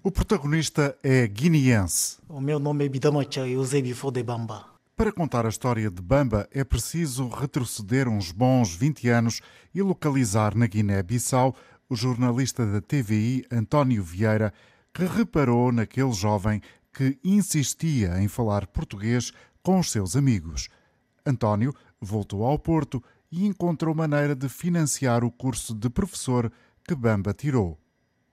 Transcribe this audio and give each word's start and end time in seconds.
O 0.00 0.12
protagonista 0.12 0.96
é 1.02 1.26
guineense. 1.26 2.18
O 2.28 2.40
meu 2.40 2.60
nome 2.60 2.86
é 2.86 2.88
Bidamacha 2.88 3.46
Eusébio 3.46 3.96
Fodebamba. 3.96 4.66
Para 4.96 5.10
contar 5.10 5.44
a 5.44 5.48
história 5.48 5.90
de 5.90 6.00
Bamba 6.00 6.48
é 6.52 6.62
preciso 6.62 7.28
retroceder 7.28 8.08
uns 8.08 8.30
bons 8.30 8.76
20 8.76 9.08
anos 9.08 9.40
e 9.74 9.82
localizar 9.82 10.54
na 10.54 10.68
Guiné-Bissau 10.68 11.54
o 11.90 11.96
jornalista 11.96 12.64
da 12.64 12.80
TVI 12.80 13.44
António 13.50 14.04
Vieira, 14.04 14.54
que 14.94 15.04
reparou 15.04 15.72
naquele 15.72 16.12
jovem 16.12 16.62
que 16.92 17.18
insistia 17.24 18.22
em 18.22 18.28
falar 18.28 18.68
português 18.68 19.32
com 19.64 19.80
os 19.80 19.90
seus 19.90 20.14
amigos. 20.14 20.68
António 21.26 21.74
voltou 22.00 22.44
ao 22.44 22.58
Porto 22.58 23.02
e 23.32 23.44
encontrou 23.44 23.96
maneira 23.96 24.36
de 24.36 24.48
financiar 24.48 25.24
o 25.24 25.30
curso 25.30 25.74
de 25.74 25.90
professor 25.90 26.52
que 26.86 26.94
Bamba 26.94 27.34
tirou. 27.34 27.76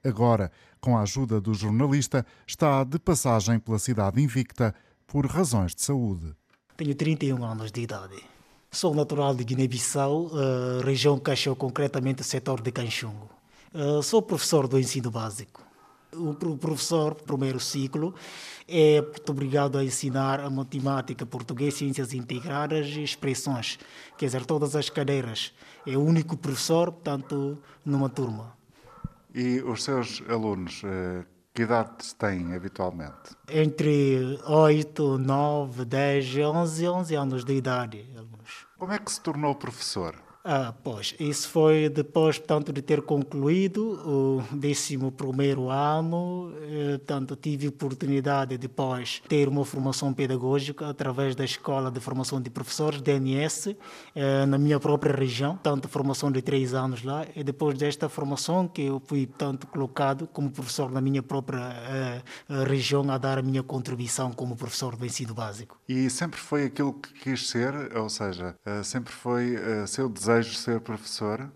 Agora, 0.06 0.52
com 0.80 0.96
a 0.96 1.02
ajuda 1.02 1.40
do 1.40 1.52
jornalista, 1.52 2.24
está 2.46 2.84
de 2.84 2.96
passagem 2.96 3.58
pela 3.58 3.78
cidade 3.78 4.22
invicta 4.22 4.72
por 5.04 5.26
razões 5.26 5.74
de 5.74 5.82
saúde. 5.82 6.32
Tenho 6.76 6.94
31 6.94 7.44
anos 7.44 7.72
de 7.72 7.80
idade. 7.80 8.14
Sou 8.70 8.94
natural 8.94 9.34
de 9.34 9.42
Guiné-Bissau, 9.42 10.26
uh, 10.26 10.80
região 10.84 11.18
Caixão, 11.18 11.56
concretamente 11.56 12.22
setor 12.22 12.60
de 12.60 12.70
Canchungo. 12.70 13.28
Uh, 13.74 14.00
sou 14.00 14.22
professor 14.22 14.68
do 14.68 14.78
ensino 14.78 15.10
básico. 15.10 15.64
O 16.14 16.34
professor, 16.56 17.14
primeiro 17.14 17.58
ciclo, 17.58 18.14
é 18.68 19.02
obrigado 19.28 19.76
a 19.76 19.84
ensinar 19.84 20.40
a 20.40 20.48
matemática, 20.48 21.26
português, 21.26 21.74
ciências 21.74 22.14
integradas 22.14 22.86
e 22.88 23.02
expressões. 23.02 23.78
Quer 24.16 24.26
dizer, 24.26 24.46
todas 24.46 24.76
as 24.76 24.88
cadeiras. 24.88 25.52
É 25.84 25.96
o 25.96 26.00
único 26.00 26.36
professor, 26.36 26.92
portanto, 26.92 27.58
numa 27.84 28.08
turma. 28.08 28.55
E 29.38 29.60
os 29.60 29.84
seus 29.84 30.22
alunos, 30.30 30.80
eh, 30.82 31.22
que 31.54 31.64
idade 31.64 32.14
têm 32.14 32.54
habitualmente? 32.54 33.36
Entre 33.50 34.40
8, 34.46 35.18
9, 35.18 35.84
10, 35.84 36.38
11, 36.38 36.88
11 36.88 37.14
anos 37.16 37.44
de 37.44 37.52
idade. 37.52 38.08
Como 38.78 38.92
é 38.94 38.98
que 38.98 39.12
se 39.12 39.20
tornou 39.20 39.54
professor? 39.54 40.14
Ah, 40.48 40.72
pois, 40.84 41.12
isso 41.18 41.48
foi 41.48 41.88
depois, 41.88 42.38
portanto, 42.38 42.72
de 42.72 42.80
ter 42.80 43.02
concluído 43.02 43.98
o 44.06 44.44
11 44.54 44.96
ano, 45.68 46.52
eh, 46.62 46.98
portanto, 46.98 47.34
tive 47.34 47.66
oportunidade 47.66 48.56
depois 48.56 49.20
de 49.24 49.28
ter 49.28 49.48
uma 49.48 49.64
formação 49.64 50.14
pedagógica 50.14 50.88
através 50.88 51.34
da 51.34 51.44
Escola 51.44 51.90
de 51.90 51.98
Formação 51.98 52.40
de 52.40 52.48
Professores, 52.48 53.00
DNS, 53.00 53.76
eh, 54.14 54.46
na 54.46 54.56
minha 54.56 54.78
própria 54.78 55.16
região, 55.16 55.58
tanto 55.60 55.88
formação 55.88 56.30
de 56.30 56.40
três 56.40 56.74
anos 56.74 57.02
lá, 57.02 57.26
e 57.34 57.42
depois 57.42 57.76
desta 57.76 58.08
formação 58.08 58.68
que 58.68 58.82
eu 58.82 59.02
fui, 59.04 59.26
portanto, 59.26 59.66
colocado 59.66 60.28
como 60.28 60.48
professor 60.48 60.92
na 60.92 61.00
minha 61.00 61.24
própria 61.24 61.58
eh, 61.58 62.22
região 62.68 63.10
a 63.10 63.18
dar 63.18 63.36
a 63.36 63.42
minha 63.42 63.64
contribuição 63.64 64.30
como 64.30 64.54
professor 64.54 64.94
do 64.94 65.04
ensino 65.04 65.34
básico. 65.34 65.76
E 65.88 66.08
sempre 66.08 66.38
foi 66.38 66.66
aquilo 66.66 66.92
que 66.92 67.12
quis 67.14 67.48
ser, 67.48 67.74
ou 67.96 68.08
seja, 68.08 68.54
sempre 68.84 69.12
foi 69.12 69.56
seu 69.86 70.08
desejo 70.08 70.35
desejo 70.38 70.56
ser 70.58 70.80
professor? 70.80 71.50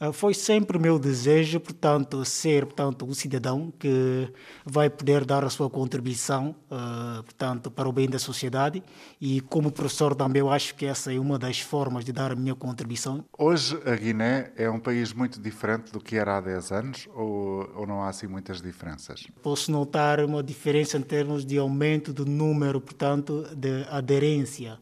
Ah, 0.00 0.12
foi 0.12 0.34
sempre 0.34 0.76
o 0.76 0.80
meu 0.80 0.98
desejo, 0.98 1.60
portanto, 1.60 2.24
ser 2.24 2.66
portanto, 2.66 3.04
um 3.04 3.14
cidadão 3.14 3.72
que 3.78 4.28
vai 4.64 4.90
poder 4.90 5.24
dar 5.24 5.44
a 5.44 5.50
sua 5.50 5.70
contribuição 5.70 6.54
uh, 6.70 7.22
portanto, 7.22 7.70
para 7.70 7.88
o 7.88 7.92
bem 7.92 8.08
da 8.08 8.18
sociedade 8.18 8.82
e 9.20 9.40
como 9.40 9.70
professor 9.70 10.14
também 10.14 10.40
eu 10.40 10.50
acho 10.50 10.74
que 10.74 10.84
essa 10.84 11.14
é 11.14 11.18
uma 11.18 11.38
das 11.38 11.60
formas 11.60 12.04
de 12.04 12.12
dar 12.12 12.32
a 12.32 12.34
minha 12.34 12.54
contribuição. 12.54 13.24
Hoje 13.38 13.80
a 13.86 13.94
Guiné 13.94 14.52
é 14.56 14.68
um 14.68 14.80
país 14.80 15.12
muito 15.12 15.40
diferente 15.40 15.92
do 15.92 16.00
que 16.00 16.16
era 16.16 16.38
há 16.38 16.40
10 16.40 16.72
anos 16.72 17.08
ou, 17.14 17.70
ou 17.76 17.86
não 17.86 18.02
há 18.02 18.08
assim 18.08 18.26
muitas 18.26 18.60
diferenças? 18.60 19.26
Posso 19.42 19.70
notar 19.70 20.20
uma 20.20 20.42
diferença 20.42 20.98
em 20.98 21.02
termos 21.02 21.46
de 21.46 21.56
aumento 21.56 22.12
do 22.12 22.26
número, 22.26 22.80
portanto, 22.80 23.46
de 23.54 23.86
aderência 23.88 24.78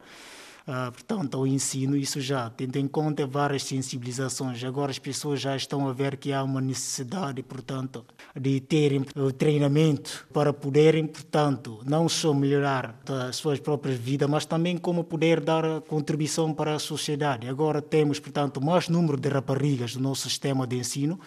Uh, 0.65 0.89
portanto, 0.93 1.35
ao 1.35 1.45
ensino, 1.45 1.97
isso 1.97 2.21
já, 2.21 2.49
tendo 2.49 2.77
em 2.77 2.87
conta 2.87 3.27
várias 3.27 3.63
sensibilizações. 3.63 4.63
Agora 4.63 4.91
as 4.91 4.99
pessoas 4.99 5.41
já 5.41 5.57
estão 5.57 5.89
a 5.89 5.93
ver 5.93 6.15
que 6.15 6.31
há 6.31 6.41
uma 6.41 6.61
necessidade, 6.61 7.43
portanto, 7.43 8.05
de 8.33 8.61
terem 8.61 9.05
o 9.13 9.31
treinamento 9.33 10.25
para 10.31 10.53
poderem, 10.53 11.05
portanto, 11.05 11.81
não 11.85 12.07
só 12.07 12.33
melhorar 12.33 12.97
as 13.27 13.35
suas 13.35 13.59
próprias 13.59 13.99
vidas, 13.99 14.29
mas 14.29 14.45
também 14.45 14.77
como 14.77 15.03
poder 15.03 15.41
dar 15.41 15.81
contribuição 15.81 16.53
para 16.53 16.73
a 16.73 16.79
sociedade. 16.79 17.49
Agora 17.49 17.81
temos, 17.81 18.17
portanto, 18.19 18.63
mais 18.63 18.87
número 18.87 19.19
de 19.19 19.27
raparigas 19.27 19.97
no 19.97 20.03
nosso 20.03 20.29
sistema 20.29 20.65
de 20.65 20.77
ensino, 20.77 21.19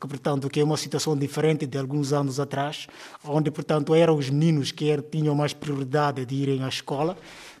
que 0.00 0.06
portanto 0.06 0.48
que 0.48 0.60
é 0.60 0.64
uma 0.64 0.76
situação 0.76 1.16
diferente 1.16 1.66
de 1.66 1.78
alguns 1.78 2.12
anos 2.12 2.38
atrás, 2.38 2.86
onde 3.24 3.50
portanto 3.50 3.94
eram 3.94 4.16
os 4.16 4.30
meninos 4.30 4.70
que 4.72 5.00
tinham 5.02 5.34
mais 5.34 5.52
prioridade 5.52 6.24
de 6.24 6.34
irem 6.34 6.62
à 6.62 6.68
escola 6.68 7.16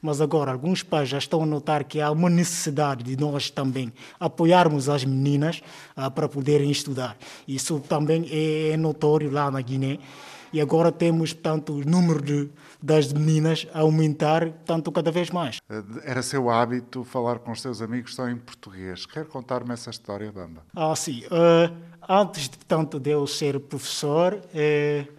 mas 0.06 0.20
agora 0.20 0.52
alguns 0.52 0.84
pais 0.84 1.08
já 1.08 1.18
estão 1.18 1.42
a 1.42 1.46
notar 1.46 1.82
que 1.82 2.00
há 2.00 2.10
uma 2.10 2.30
necessidade 2.30 3.02
de 3.02 3.16
nós 3.16 3.50
também 3.50 3.92
apoiarmos 4.20 4.88
as 4.88 5.04
meninas 5.04 5.60
ah, 5.96 6.10
para 6.10 6.28
poderem 6.28 6.70
estudar. 6.70 7.16
Isso 7.46 7.80
também 7.80 8.26
é, 8.30 8.70
é 8.70 8.76
notório 8.76 9.30
lá 9.30 9.50
na 9.50 9.60
Guiné. 9.60 9.98
E 10.56 10.60
agora 10.62 10.90
temos, 10.90 11.34
portanto, 11.34 11.74
o 11.74 11.84
número 11.84 12.22
de, 12.22 12.48
das 12.82 13.12
meninas 13.12 13.66
a 13.74 13.80
aumentar, 13.80 14.50
tanto 14.64 14.90
cada 14.90 15.10
vez 15.10 15.28
mais. 15.28 15.58
Eh, 15.68 15.82
era 16.02 16.22
seu 16.22 16.48
hábito 16.48 17.04
falar 17.04 17.40
com 17.40 17.52
os 17.52 17.60
seus 17.60 17.82
amigos 17.82 18.14
só 18.14 18.26
em 18.26 18.38
português. 18.38 19.04
Quer 19.04 19.26
contar-me 19.26 19.74
essa 19.74 19.90
história, 19.90 20.32
Bamba? 20.32 20.62
Ah, 20.74 20.96
sim. 20.96 21.24
Uh, 21.26 21.76
antes, 22.08 22.48
portanto, 22.48 22.98
de 22.98 23.10
eu 23.10 23.26
ser 23.26 23.60
professor, 23.60 24.32
uh, 24.32 25.12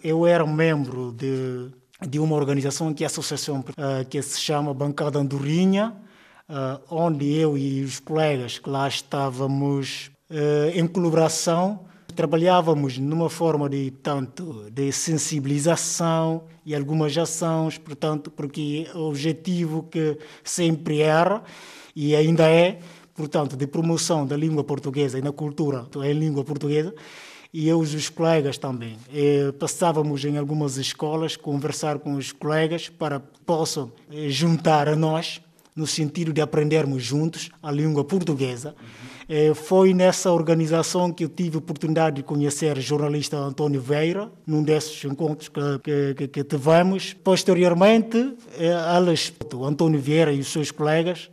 eu 0.00 0.24
era 0.24 0.46
membro 0.46 1.10
de 1.10 1.72
de 2.06 2.18
uma 2.18 2.36
organização 2.36 2.92
que 2.92 3.02
é 3.02 3.06
a 3.06 3.08
associação 3.08 3.60
uh, 3.60 4.04
que 4.08 4.20
se 4.20 4.38
chama 4.38 4.74
Bancada 4.74 5.18
Andorinha, 5.18 5.96
onde 6.90 7.32
eu 7.34 7.56
e 7.56 7.82
os 7.82 7.98
colegas 7.98 8.58
que 8.58 8.68
lá 8.68 8.86
estávamos 8.86 10.10
em 10.74 10.86
colaboração 10.86 11.86
trabalhávamos 12.14 12.98
numa 12.98 13.28
forma 13.28 13.68
de 13.68 13.90
tanto 13.90 14.70
de 14.70 14.90
sensibilização 14.92 16.44
e 16.64 16.74
algumas 16.74 17.16
ações, 17.16 17.76
portanto, 17.76 18.30
porque 18.30 18.86
o 18.94 19.08
objetivo 19.08 19.82
que 19.90 20.18
sempre 20.42 21.00
era 21.00 21.42
e 21.94 22.16
ainda 22.16 22.48
é, 22.48 22.78
portanto, 23.14 23.56
de 23.56 23.66
promoção 23.66 24.26
da 24.26 24.36
língua 24.36 24.64
portuguesa 24.64 25.18
e 25.18 25.22
da 25.22 25.32
cultura 25.32 25.86
em 26.02 26.12
língua 26.12 26.44
portuguesa 26.44 26.94
e 27.52 27.68
eu 27.68 27.84
e 27.84 27.96
os 27.96 28.08
colegas 28.08 28.58
também. 28.58 28.96
E 29.12 29.52
passávamos 29.52 30.24
em 30.24 30.36
algumas 30.36 30.76
escolas, 30.76 31.36
conversar 31.36 32.00
com 32.00 32.14
os 32.14 32.32
colegas 32.32 32.88
para 32.88 33.20
que 33.20 33.40
possam 33.46 33.92
eh, 34.10 34.28
juntar 34.28 34.88
a 34.88 34.96
nós 34.96 35.40
no 35.74 35.86
sentido 35.86 36.32
de 36.32 36.40
aprendermos 36.40 37.02
juntos 37.02 37.50
a 37.62 37.70
língua 37.70 38.04
portuguesa. 38.04 38.74
Uhum. 39.28 39.54
Foi 39.54 39.94
nessa 39.94 40.30
organização 40.30 41.10
que 41.10 41.24
eu 41.24 41.28
tive 41.28 41.56
a 41.56 41.58
oportunidade 41.58 42.16
de 42.16 42.22
conhecer 42.22 42.76
o 42.76 42.80
jornalista 42.80 43.36
António 43.36 43.80
Veira, 43.80 44.30
num 44.46 44.62
desses 44.62 45.02
encontros 45.04 45.48
que, 45.48 46.14
que, 46.14 46.28
que 46.28 46.44
tivemos. 46.44 47.14
Posteriormente, 47.14 48.36
eh, 48.58 48.98
eles, 48.98 49.32
o 49.52 49.64
António 49.64 49.98
Vieira 49.98 50.30
e 50.32 50.40
os 50.40 50.48
seus 50.48 50.70
colegas, 50.70 51.30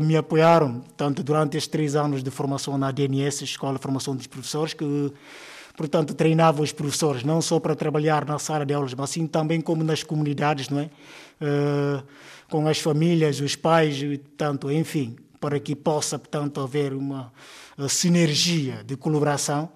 me 0.00 0.16
apoiaram, 0.16 0.82
tanto 0.96 1.22
durante 1.24 1.56
estes 1.56 1.68
três 1.68 1.96
anos 1.96 2.22
de 2.22 2.30
formação 2.30 2.78
na 2.78 2.92
DNS, 2.92 3.42
Escola 3.42 3.76
de 3.76 3.82
Formação 3.82 4.14
dos 4.14 4.28
Professores, 4.28 4.72
que 4.72 5.12
portanto, 5.76 6.14
treinava 6.14 6.62
os 6.62 6.72
professores, 6.72 7.22
não 7.22 7.42
só 7.42 7.58
para 7.60 7.74
trabalhar 7.74 8.24
na 8.24 8.38
sala 8.38 8.64
de 8.64 8.74
aulas, 8.74 8.94
mas 8.94 9.10
sim 9.10 9.26
também 9.26 9.60
como 9.60 9.82
nas 9.84 10.02
comunidades, 10.02 10.68
não 10.68 10.80
é? 10.80 10.90
Uh, 11.40 12.04
com 12.48 12.66
as 12.68 12.78
famílias, 12.78 13.40
os 13.40 13.56
pais, 13.56 13.98
tanto, 14.36 14.70
enfim, 14.70 15.16
para 15.40 15.58
que 15.58 15.74
possa, 15.74 16.18
portanto, 16.18 16.60
haver 16.60 16.92
uma 16.92 17.32
sinergia 17.88 18.84
de 18.84 18.96
colaboração 18.96 19.70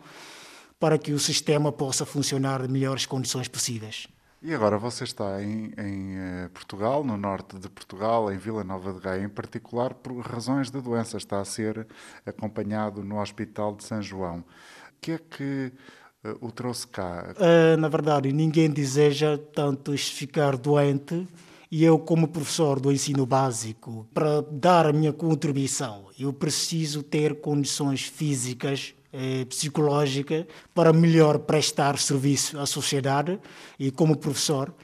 para 0.79 0.97
que 0.97 1.13
o 1.13 1.19
sistema 1.19 1.73
possa 1.73 2.07
funcionar 2.07 2.63
de 2.63 2.69
melhores 2.69 3.05
condições 3.05 3.49
possíveis. 3.49 4.07
E 4.41 4.55
agora 4.55 4.79
você 4.79 5.03
está 5.03 5.43
em, 5.43 5.73
em 5.77 6.17
uh, 6.17 6.51
Portugal, 6.51 7.03
no 7.03 7.17
norte 7.17 7.59
de 7.59 7.69
Portugal, 7.69 8.33
em 8.33 8.39
Vila 8.39 8.63
Nova 8.63 8.93
de 8.93 9.01
Gaia, 9.01 9.25
em 9.25 9.29
particular 9.29 9.93
por 9.95 10.17
razões 10.21 10.71
de 10.71 10.81
doença. 10.81 11.17
Está 11.17 11.41
a 11.41 11.45
ser 11.45 11.89
acompanhado 12.25 13.03
no 13.03 13.21
Hospital 13.21 13.75
de 13.75 13.83
São 13.83 14.01
João 14.01 14.45
que 15.01 15.13
é 15.13 15.19
que 15.19 15.73
uh, 16.25 16.47
o 16.47 16.51
trouxe 16.51 16.87
cá? 16.87 17.35
Uh, 17.37 17.77
na 17.79 17.89
verdade, 17.89 18.33
ninguém 18.33 18.71
deseja 18.71 19.39
tanto 19.39 19.97
ficar 19.97 20.57
doente 20.57 21.27
e 21.71 21.85
eu, 21.85 21.99
como 21.99 22.29
professor 22.29 22.81
do 22.81 22.91
ensino 22.91 23.27
básico, 23.27 24.09
para 24.15 24.41
dar 24.51 24.87
a 24.87 24.93
minha 24.93 25.13
contribuição, 25.13 26.07
eu 26.19 26.33
preciso 26.33 27.03
ter 27.03 27.41
condições 27.41 28.05
físicas 28.05 28.95
eh, 29.11 29.47
psicológicas 29.47 30.45
para 30.75 30.93
melhor 30.93 31.39
prestar 31.39 31.99
serviço 31.99 32.59
à 32.59 32.67
sociedade 32.67 33.39
e 33.79 33.91
como 33.91 34.17
professor. 34.17 34.75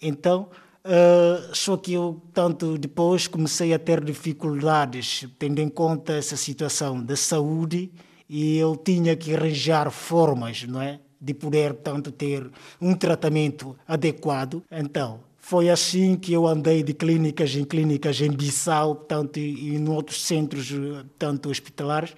Então, 0.00 0.48
uh, 0.84 1.54
só 1.54 1.76
que 1.76 1.94
eu, 1.94 2.22
tanto 2.32 2.76
depois, 2.76 3.26
comecei 3.26 3.72
a 3.72 3.78
ter 3.78 4.04
dificuldades, 4.04 5.26
tendo 5.38 5.60
em 5.60 5.68
conta 5.68 6.12
essa 6.12 6.36
situação 6.36 7.02
da 7.02 7.16
saúde, 7.16 7.90
e 8.32 8.56
eu 8.56 8.76
tinha 8.76 9.16
que 9.16 9.34
arranjar 9.34 9.90
formas, 9.90 10.62
não 10.62 10.80
é? 10.80 11.00
de 11.20 11.34
poder, 11.34 11.74
tanto 11.74 12.10
ter 12.10 12.48
um 12.80 12.94
tratamento 12.94 13.76
adequado. 13.86 14.62
Então, 14.70 15.20
foi 15.38 15.68
assim 15.68 16.16
que 16.16 16.32
eu 16.32 16.46
andei 16.46 16.82
de 16.82 16.94
clínicas 16.94 17.54
em 17.54 17.64
clínicas 17.64 18.20
em 18.20 18.30
Bissau, 18.30 18.94
tanto 18.94 19.38
e 19.38 19.74
em 19.74 19.88
outros 19.88 20.24
centros, 20.24 20.72
tanto 21.18 21.50
hospitalares, 21.50 22.14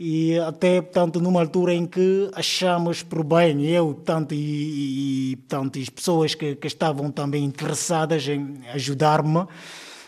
e 0.00 0.38
até 0.38 0.80
tanto 0.80 1.20
numa 1.20 1.40
altura 1.40 1.74
em 1.74 1.84
que 1.84 2.30
achamos 2.34 3.02
por 3.02 3.22
bem 3.22 3.66
eu 3.66 3.92
tanto 3.92 4.34
e, 4.34 5.32
e 5.32 5.36
tanto 5.46 5.78
as 5.78 5.88
pessoas 5.88 6.34
que, 6.34 6.56
que 6.56 6.66
estavam 6.66 7.10
também 7.10 7.44
interessadas 7.44 8.26
em 8.26 8.56
ajudar-me 8.72 9.46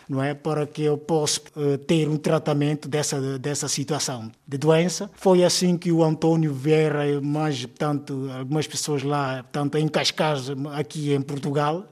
não 0.07 0.23
é? 0.23 0.33
Para 0.33 0.65
que 0.65 0.83
eu 0.83 0.97
possa 0.97 1.41
uh, 1.55 1.77
ter 1.79 2.07
um 2.07 2.17
tratamento 2.17 2.87
dessa 2.87 3.39
dessa 3.39 3.67
situação 3.67 4.31
de 4.47 4.57
doença. 4.57 5.09
Foi 5.15 5.43
assim 5.43 5.77
que 5.77 5.91
o 5.91 6.03
Antônio 6.03 6.53
Vieira 6.53 7.21
mais 7.21 7.65
tanto 7.77 8.29
algumas 8.37 8.67
pessoas 8.67 9.03
lá 9.03 9.43
tanto 9.51 9.77
em 9.77 9.87
Cascais 9.87 10.47
aqui 10.73 11.13
em 11.13 11.21
Portugal 11.21 11.85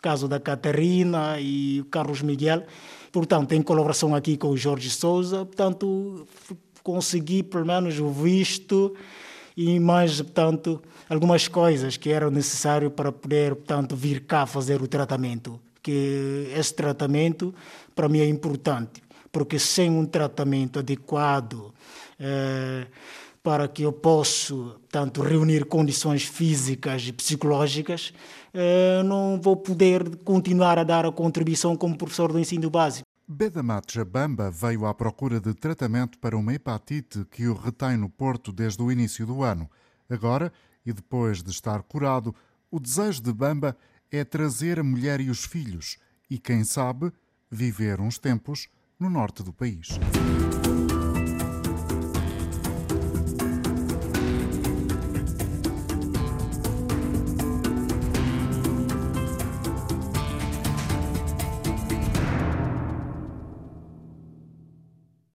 caso 0.00 0.28
da 0.28 0.38
Catarina 0.38 1.40
e 1.40 1.80
o 1.80 1.84
Carlos 1.86 2.22
Miguel. 2.22 2.62
Portanto 3.10 3.52
em 3.52 3.62
colaboração 3.62 4.14
aqui 4.14 4.36
com 4.36 4.48
o 4.48 4.56
Jorge 4.56 4.90
Souza 4.90 5.44
portanto 5.44 6.26
consegui 6.82 7.42
pelo 7.42 7.66
menos 7.66 7.98
o 7.98 8.08
visto 8.08 8.94
e 9.56 9.80
mais, 9.80 10.20
portanto, 10.20 10.82
algumas 11.08 11.48
coisas 11.48 11.96
que 11.96 12.10
eram 12.10 12.30
necessárias 12.30 12.92
para 12.92 13.10
poder, 13.10 13.54
portanto, 13.54 13.96
vir 13.96 14.20
cá 14.20 14.44
fazer 14.44 14.82
o 14.82 14.86
tratamento. 14.86 15.58
Que 15.86 16.52
esse 16.52 16.74
tratamento, 16.74 17.54
para 17.94 18.08
mim, 18.08 18.18
é 18.18 18.28
importante, 18.28 19.00
porque 19.30 19.56
sem 19.56 19.88
um 19.88 20.04
tratamento 20.04 20.80
adequado 20.80 21.72
eh, 22.18 22.88
para 23.40 23.68
que 23.68 23.84
eu 23.84 23.92
possa, 23.92 24.52
tanto 24.90 25.22
reunir 25.22 25.66
condições 25.66 26.24
físicas 26.24 27.06
e 27.06 27.12
psicológicas, 27.12 28.12
eh, 28.52 29.00
não 29.04 29.40
vou 29.40 29.56
poder 29.56 30.16
continuar 30.24 30.76
a 30.76 30.82
dar 30.82 31.06
a 31.06 31.12
contribuição 31.12 31.76
como 31.76 31.96
professor 31.96 32.32
do 32.32 32.40
ensino 32.40 32.68
básico. 32.68 33.06
Bedamat 33.28 33.94
Jabamba 33.94 34.50
veio 34.50 34.86
à 34.86 34.92
procura 34.92 35.38
de 35.38 35.54
tratamento 35.54 36.18
para 36.18 36.36
uma 36.36 36.52
hepatite 36.52 37.24
que 37.30 37.46
o 37.46 37.54
retém 37.54 37.96
no 37.96 38.10
Porto 38.10 38.50
desde 38.50 38.82
o 38.82 38.90
início 38.90 39.24
do 39.24 39.44
ano. 39.44 39.70
Agora, 40.10 40.52
e 40.84 40.92
depois 40.92 41.44
de 41.44 41.50
estar 41.52 41.80
curado, 41.84 42.34
o 42.70 42.80
desejo 42.80 43.22
de 43.22 43.32
Bamba 43.32 43.76
é 44.10 44.24
trazer 44.24 44.78
a 44.78 44.84
mulher 44.84 45.20
e 45.20 45.30
os 45.30 45.44
filhos 45.44 45.98
e, 46.30 46.38
quem 46.38 46.64
sabe, 46.64 47.12
viver 47.50 48.00
uns 48.00 48.18
tempos 48.18 48.68
no 48.98 49.10
norte 49.10 49.42
do 49.42 49.52
país. 49.52 49.98